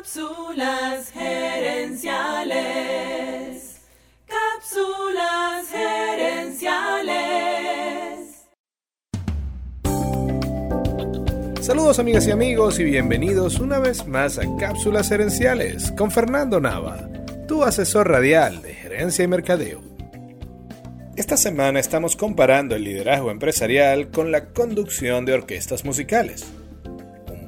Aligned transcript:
Cápsulas 0.00 1.12
gerenciales. 1.12 2.06
Cápsulas 4.26 5.68
gerenciales. 5.70 7.20
Saludos 11.60 11.98
amigas 11.98 12.26
y 12.26 12.30
amigos 12.30 12.80
y 12.80 12.84
bienvenidos 12.84 13.60
una 13.60 13.78
vez 13.78 14.06
más 14.06 14.38
a 14.38 14.44
Cápsulas 14.58 15.10
gerenciales 15.10 15.92
con 15.92 16.10
Fernando 16.10 16.60
Nava, 16.60 17.06
tu 17.46 17.62
asesor 17.62 18.08
radial 18.08 18.62
de 18.62 18.72
gerencia 18.72 19.22
y 19.22 19.28
mercadeo. 19.28 19.82
Esta 21.14 21.36
semana 21.36 21.78
estamos 21.78 22.16
comparando 22.16 22.74
el 22.74 22.84
liderazgo 22.84 23.30
empresarial 23.30 24.10
con 24.10 24.32
la 24.32 24.46
conducción 24.46 25.26
de 25.26 25.34
orquestas 25.34 25.84
musicales 25.84 26.46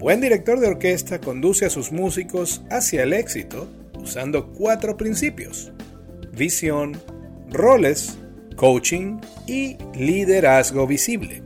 buen 0.02 0.20
director 0.20 0.58
de 0.58 0.66
orquesta 0.66 1.20
conduce 1.20 1.64
a 1.64 1.70
sus 1.70 1.92
músicos 1.92 2.62
hacia 2.70 3.04
el 3.04 3.12
éxito 3.12 3.68
usando 3.94 4.52
cuatro 4.52 4.96
principios. 4.96 5.70
Visión, 6.32 7.00
roles, 7.48 8.18
coaching 8.56 9.20
y 9.46 9.76
liderazgo 9.94 10.88
visible. 10.88 11.44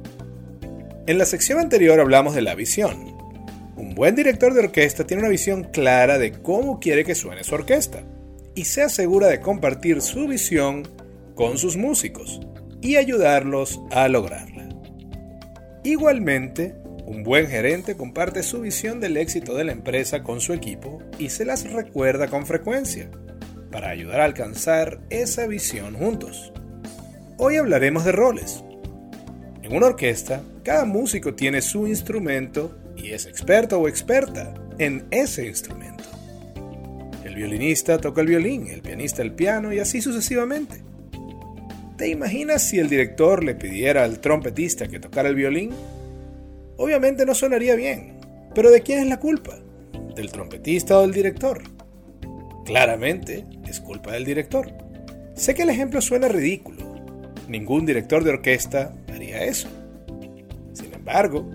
En 1.06 1.18
la 1.18 1.26
sección 1.26 1.58
anterior 1.58 2.00
hablamos 2.00 2.34
de 2.34 2.40
la 2.40 2.54
visión. 2.54 3.14
Un 3.76 3.94
buen 3.94 4.14
director 4.14 4.54
de 4.54 4.60
orquesta 4.60 5.06
tiene 5.06 5.24
una 5.24 5.30
visión 5.30 5.64
clara 5.64 6.16
de 6.16 6.32
cómo 6.32 6.80
quiere 6.80 7.04
que 7.04 7.14
suene 7.14 7.44
su 7.44 7.54
orquesta 7.54 8.04
y 8.54 8.64
se 8.64 8.80
asegura 8.80 9.26
de 9.26 9.40
compartir 9.40 10.00
su 10.00 10.28
visión 10.28 10.88
con 11.34 11.58
sus 11.58 11.76
músicos 11.76 12.40
y 12.80 12.96
ayudarlos 12.96 13.82
a 13.90 14.08
lograrla. 14.08 14.66
Igualmente, 15.84 16.74
un 17.06 17.22
buen 17.22 17.46
gerente 17.46 17.96
comparte 17.96 18.42
su 18.42 18.60
visión 18.60 18.98
del 19.00 19.16
éxito 19.16 19.54
de 19.54 19.64
la 19.64 19.72
empresa 19.72 20.24
con 20.24 20.40
su 20.40 20.52
equipo 20.52 21.00
y 21.18 21.30
se 21.30 21.44
las 21.44 21.70
recuerda 21.70 22.26
con 22.26 22.46
frecuencia 22.46 23.08
para 23.70 23.90
ayudar 23.90 24.20
a 24.20 24.24
alcanzar 24.24 25.00
esa 25.08 25.46
visión 25.46 25.94
juntos. 25.94 26.52
Hoy 27.38 27.56
hablaremos 27.56 28.04
de 28.04 28.12
roles. 28.12 28.64
En 29.62 29.76
una 29.76 29.86
orquesta, 29.86 30.42
cada 30.64 30.84
músico 30.84 31.34
tiene 31.34 31.62
su 31.62 31.86
instrumento 31.86 32.76
y 32.96 33.12
es 33.12 33.26
experto 33.26 33.78
o 33.78 33.88
experta 33.88 34.54
en 34.78 35.06
ese 35.12 35.46
instrumento. 35.46 36.04
El 37.24 37.36
violinista 37.36 37.98
toca 37.98 38.20
el 38.20 38.26
violín, 38.26 38.66
el 38.66 38.82
pianista 38.82 39.22
el 39.22 39.32
piano 39.32 39.72
y 39.72 39.78
así 39.78 40.02
sucesivamente. 40.02 40.82
¿Te 41.96 42.08
imaginas 42.08 42.62
si 42.62 42.78
el 42.78 42.88
director 42.88 43.44
le 43.44 43.54
pidiera 43.54 44.02
al 44.02 44.20
trompetista 44.20 44.88
que 44.88 44.98
tocara 44.98 45.28
el 45.28 45.34
violín 45.34 45.70
Obviamente 46.76 47.24
no 47.24 47.34
sonaría 47.34 47.74
bien, 47.74 48.18
pero 48.54 48.70
¿de 48.70 48.82
quién 48.82 49.00
es 49.00 49.06
la 49.06 49.18
culpa? 49.18 49.58
¿Del 50.14 50.30
trompetista 50.30 50.98
o 50.98 51.02
del 51.02 51.12
director? 51.12 51.62
Claramente 52.64 53.46
es 53.68 53.80
culpa 53.80 54.12
del 54.12 54.24
director. 54.24 54.70
Sé 55.34 55.54
que 55.54 55.62
el 55.62 55.70
ejemplo 55.70 56.00
suena 56.00 56.28
ridículo. 56.28 56.96
Ningún 57.48 57.86
director 57.86 58.24
de 58.24 58.30
orquesta 58.30 58.94
haría 59.12 59.44
eso. 59.44 59.68
Sin 60.72 60.92
embargo, 60.92 61.50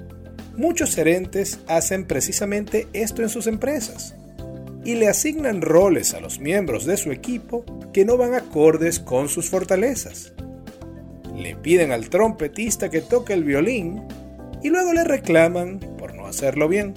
muchos 0.55 0.95
gerentes 0.95 1.59
hacen 1.67 2.05
precisamente 2.05 2.87
esto 2.93 3.21
en 3.21 3.29
sus 3.29 3.47
empresas 3.47 4.15
y 4.83 4.95
le 4.95 5.07
asignan 5.07 5.61
roles 5.61 6.13
a 6.13 6.21
los 6.21 6.39
miembros 6.39 6.85
de 6.85 6.97
su 6.97 7.11
equipo 7.11 7.65
que 7.93 8.05
no 8.05 8.17
van 8.17 8.33
acordes 8.33 8.99
con 8.99 9.29
sus 9.29 9.49
fortalezas. 9.49 10.33
Le 11.35 11.55
piden 11.55 11.91
al 11.91 12.09
trompetista 12.09 12.89
que 12.89 13.01
toque 13.01 13.33
el 13.33 13.43
violín 13.43 14.03
y 14.63 14.69
luego 14.69 14.93
le 14.93 15.03
reclaman 15.03 15.79
por 15.97 16.15
no 16.15 16.27
hacerlo 16.27 16.67
bien. 16.67 16.93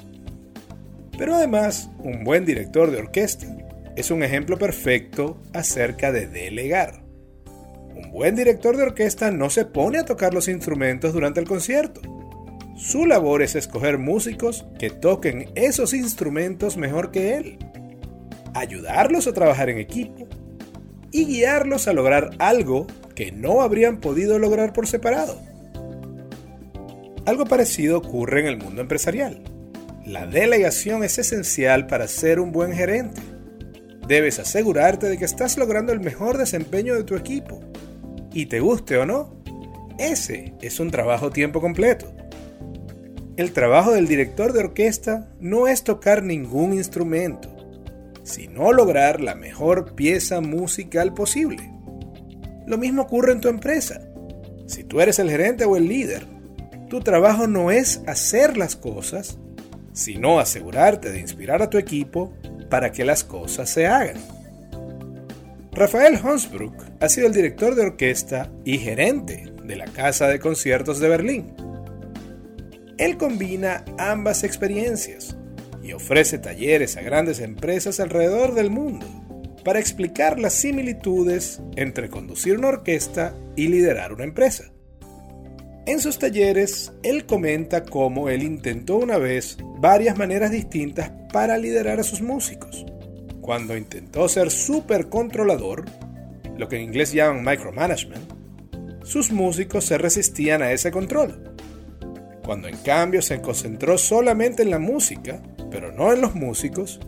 Pero 1.17 1.35
además, 1.35 1.91
un 1.99 2.25
buen 2.25 2.45
director 2.45 2.91
de 2.91 2.99
orquesta 2.99 3.47
es 3.97 4.11
un 4.11 4.23
ejemplo 4.23 4.59
perfecto 4.59 5.41
acerca 5.53 6.11
de 6.11 6.27
delegar. 6.27 7.05
Un 7.95 8.11
buen 8.11 8.35
director 8.35 8.77
de 8.77 8.83
orquesta 8.83 9.31
no 9.31 9.51
se 9.51 9.65
pone 9.65 9.99
a 9.99 10.05
tocar 10.05 10.35
los 10.35 10.49
instrumentos 10.49 11.13
durante 11.13 11.41
el 11.41 11.47
concierto. 11.47 12.01
Su 12.77 13.07
labor 13.07 13.43
es 13.43 13.55
escoger 13.55 13.99
músicos 13.99 14.67
que 14.79 14.91
toquen 14.91 15.51
esos 15.55 15.95
instrumentos 15.95 16.77
mejor 16.77 17.13
que 17.13 17.37
él, 17.37 17.59
ayudarlos 18.53 19.29
a 19.29 19.33
trabajar 19.33 19.71
en 19.71 19.79
equipo 19.79 20.27
y 21.13 21.27
guiarlos 21.27 21.87
a 21.87 21.93
lograr 21.93 22.31
algo 22.41 22.89
que 23.15 23.31
no 23.31 23.63
habrían 23.63 24.01
podido 24.01 24.41
lograr 24.41 24.73
por 24.73 24.89
separado. 24.89 25.54
Algo 27.27 27.47
parecido 27.47 27.97
ocurre 27.97 28.41
en 28.41 28.47
el 28.47 28.59
mundo 28.59 28.83
empresarial. 28.83 29.43
La 30.05 30.27
delegación 30.27 31.03
es 31.05 31.19
esencial 31.19 31.87
para 31.87 32.07
ser 32.07 32.39
un 32.39 32.53
buen 32.53 32.73
gerente. 32.73 33.23
Debes 34.07 34.39
asegurarte 34.39 35.09
de 35.09 35.17
que 35.17 35.25
estás 35.25 35.57
logrando 35.57 35.93
el 35.93 36.01
mejor 36.01 36.37
desempeño 36.37 36.95
de 36.95 37.05
tu 37.05 37.17
equipo. 37.17 37.61
Y 38.35 38.47
te 38.47 38.61
guste 38.61 38.99
o 38.99 39.07
no, 39.07 39.43
ese 39.99 40.53
es 40.61 40.81
un 40.81 40.91
trabajo 40.91 41.31
tiempo 41.31 41.63
completo. 41.63 42.13
El 43.39 43.53
trabajo 43.53 43.93
del 43.93 44.07
director 44.07 44.53
de 44.53 44.61
orquesta 44.61 45.29
no 45.41 45.67
es 45.67 45.83
tocar 45.83 46.23
ningún 46.23 46.75
instrumento, 46.75 47.49
sino 48.23 48.71
lograr 48.73 49.23
la 49.23 49.35
mejor 49.35 49.95
pieza 49.95 50.43
musical 50.43 51.15
posible. 51.15 51.71
Lo 52.67 52.77
mismo 52.77 53.03
ocurre 53.03 53.33
en 53.33 53.41
tu 53.41 53.49
empresa. 53.49 54.03
Si 54.67 54.85
tú 54.85 55.01
eres 55.01 55.19
el 55.19 55.31
gerente 55.31 55.65
o 55.65 55.77
el 55.77 55.89
líder, 55.89 56.34
tu 56.89 57.01
trabajo 57.01 57.47
no 57.47 57.71
es 57.71 58.03
hacer 58.07 58.57
las 58.57 58.77
cosas, 58.77 59.39
sino 59.93 60.39
asegurarte 60.39 61.11
de 61.11 61.21
inspirar 61.21 61.63
a 61.63 61.71
tu 61.71 61.79
equipo 61.79 62.33
para 62.69 62.93
que 62.93 63.05
las 63.05 63.25
cosas 63.25 63.71
se 63.71 63.87
hagan. 63.87 64.17
Rafael 65.73 66.17
Hansbrook 66.17 66.75
ha 67.01 67.09
sido 67.09 67.27
el 67.27 67.33
director 67.33 67.75
de 67.75 67.83
orquesta 67.83 68.51
y 68.65 68.79
gerente 68.79 69.53
de 69.65 69.77
la 69.77 69.87
Casa 69.87 70.29
de 70.29 70.39
Conciertos 70.39 71.01
de 71.01 71.09
Berlín. 71.09 71.55
Él 72.97 73.17
combina 73.17 73.85
ambas 73.99 74.45
experiencias 74.45 75.37
y 75.83 75.93
ofrece 75.93 76.39
talleres 76.39 76.97
a 76.97 77.03
grandes 77.03 77.41
empresas 77.41 77.99
alrededor 77.99 78.55
del 78.55 78.71
mundo 78.71 79.07
para 79.65 79.81
explicar 79.81 80.39
las 80.39 80.55
similitudes 80.55 81.61
entre 81.77 82.09
conducir 82.09 82.59
una 82.59 82.69
orquesta 82.69 83.35
y 83.57 83.69
liderar 83.69 84.13
una 84.13 84.25
empresa. 84.25 84.74
En 85.87 86.01
sus 86.01 86.19
talleres, 86.19 86.93
él 87.03 87.27
comenta 87.27 87.85
cómo 87.85 88.31
él 88.31 88.43
intentó 88.43 88.97
una 88.97 89.19
vez 89.19 89.59
varias 89.81 90.17
maneras 90.17 90.51
distintas 90.51 91.11
para 91.31 91.59
liderar 91.59 92.01
a 92.01 92.05
sus 92.05 92.23
músicos. 92.23 92.87
Cuando 93.43 93.77
intentó 93.77 94.27
ser 94.29 94.51
súper 94.51 95.11
controlador, 95.11 95.85
lo 96.57 96.69
que 96.69 96.77
en 96.77 96.85
inglés 96.85 97.13
llaman 97.13 97.45
micromanagement, 97.45 98.33
sus 99.03 99.31
músicos 99.31 99.85
se 99.85 99.99
resistían 99.99 100.63
a 100.63 100.73
ese 100.73 100.91
control. 100.91 101.55
Cuando 102.43 102.67
en 102.69 102.79
cambio 102.79 103.21
se 103.21 103.43
concentró 103.43 103.99
solamente 103.99 104.63
en 104.63 104.71
la 104.71 104.79
música, 104.79 105.43
pero 105.71 105.93
no 105.93 106.15
en 106.15 106.23
los 106.23 106.35
músicos, 106.35 106.99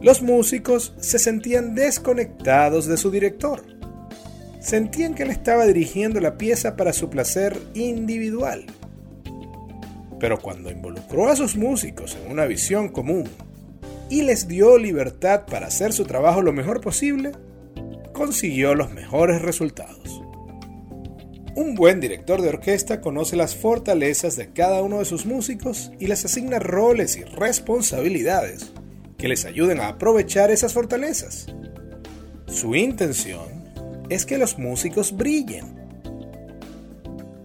los 0.00 0.22
músicos 0.22 0.94
se 0.98 1.18
sentían 1.18 1.74
desconectados 1.74 2.86
de 2.86 2.96
su 2.96 3.10
director 3.10 3.77
sentían 4.60 5.14
que 5.14 5.22
él 5.22 5.30
estaba 5.30 5.66
dirigiendo 5.66 6.20
la 6.20 6.36
pieza 6.36 6.76
para 6.76 6.92
su 6.92 7.10
placer 7.10 7.58
individual. 7.74 8.66
Pero 10.18 10.38
cuando 10.40 10.70
involucró 10.70 11.28
a 11.28 11.36
sus 11.36 11.56
músicos 11.56 12.16
en 12.16 12.30
una 12.30 12.44
visión 12.46 12.88
común 12.88 13.24
y 14.10 14.22
les 14.22 14.48
dio 14.48 14.78
libertad 14.78 15.44
para 15.46 15.68
hacer 15.68 15.92
su 15.92 16.04
trabajo 16.04 16.42
lo 16.42 16.52
mejor 16.52 16.80
posible, 16.80 17.32
consiguió 18.12 18.74
los 18.74 18.92
mejores 18.92 19.42
resultados. 19.42 20.22
Un 21.54 21.74
buen 21.74 22.00
director 22.00 22.40
de 22.40 22.48
orquesta 22.50 23.00
conoce 23.00 23.36
las 23.36 23.56
fortalezas 23.56 24.36
de 24.36 24.52
cada 24.52 24.82
uno 24.82 25.00
de 25.00 25.04
sus 25.04 25.26
músicos 25.26 25.90
y 25.98 26.06
les 26.06 26.24
asigna 26.24 26.58
roles 26.58 27.16
y 27.16 27.24
responsabilidades 27.24 28.72
que 29.16 29.28
les 29.28 29.44
ayuden 29.44 29.80
a 29.80 29.88
aprovechar 29.88 30.50
esas 30.50 30.72
fortalezas. 30.72 31.46
Su 32.46 32.76
intención 32.76 33.57
es 34.08 34.26
que 34.26 34.38
los 34.38 34.58
músicos 34.58 35.16
brillen. 35.16 35.76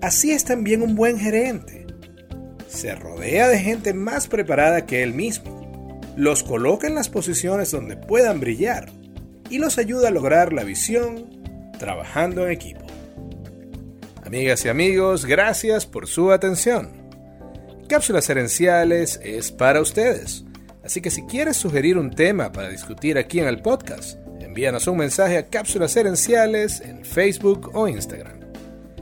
Así 0.01 0.31
es 0.31 0.43
también 0.43 0.81
un 0.81 0.95
buen 0.95 1.17
gerente. 1.17 1.87
Se 2.67 2.95
rodea 2.95 3.47
de 3.47 3.59
gente 3.59 3.93
más 3.93 4.27
preparada 4.27 4.85
que 4.85 5.03
él 5.03 5.13
mismo, 5.13 6.01
los 6.15 6.43
coloca 6.43 6.87
en 6.87 6.95
las 6.95 7.09
posiciones 7.09 7.71
donde 7.71 7.97
puedan 7.97 8.39
brillar 8.39 8.89
y 9.49 9.59
los 9.59 9.77
ayuda 9.77 10.07
a 10.07 10.11
lograr 10.11 10.53
la 10.53 10.63
visión 10.63 11.29
trabajando 11.77 12.45
en 12.45 12.51
equipo. 12.51 12.85
Amigas 14.25 14.65
y 14.65 14.69
amigos, 14.69 15.25
gracias 15.25 15.85
por 15.85 16.07
su 16.07 16.31
atención. 16.31 16.89
Cápsulas 17.87 18.29
Herenciales 18.29 19.19
es 19.23 19.51
para 19.51 19.81
ustedes, 19.81 20.45
así 20.83 21.01
que 21.01 21.11
si 21.11 21.23
quieres 21.23 21.57
sugerir 21.57 21.97
un 21.97 22.09
tema 22.09 22.51
para 22.51 22.69
discutir 22.69 23.17
aquí 23.17 23.39
en 23.39 23.47
el 23.47 23.61
podcast, 23.61 24.17
envíanos 24.53 24.85
un 24.85 24.97
mensaje 24.97 25.39
a 25.39 25.47
Cápsulas 25.47 25.97
Herenciales 25.97 26.79
en 26.79 27.03
Facebook 27.03 27.71
o 27.73 27.87
Instagram. 27.87 28.39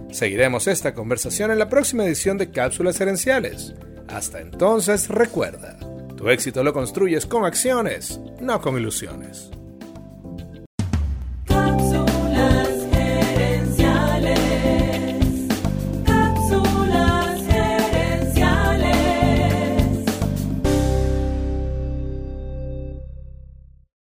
Seguiremos 0.10 0.66
esta 0.68 0.94
conversación 0.94 1.52
en 1.52 1.60
la 1.60 1.68
próxima 1.68 2.06
edición 2.06 2.38
de 2.38 2.52
Cápsulas 2.52 3.02
Herenciales. 3.02 3.74
Hasta 4.08 4.40
entonces 4.40 5.10
recuerda, 5.10 5.78
Tu 6.16 6.30
éxito 6.30 6.64
lo 6.64 6.72
construyes 6.72 7.26
con 7.26 7.44
acciones, 7.44 8.22
no 8.40 8.62
con 8.62 8.78
ilusiones. 8.78 9.52